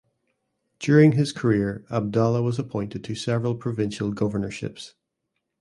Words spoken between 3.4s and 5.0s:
provincial governorships.